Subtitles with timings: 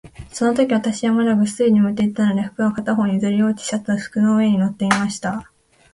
[0.33, 5.51] そのとき、私はまだぐっすり眠っていたので、服は片方にずり落ち、シャツは腰の上に載っていました。